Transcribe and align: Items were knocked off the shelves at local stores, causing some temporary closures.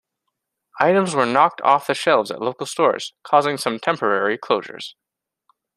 Items 0.79 1.13
were 1.13 1.27
knocked 1.27 1.61
off 1.61 1.85
the 1.85 1.93
shelves 1.93 2.31
at 2.31 2.41
local 2.41 2.65
stores, 2.65 3.13
causing 3.21 3.55
some 3.55 3.77
temporary 3.77 4.35
closures. 4.35 4.95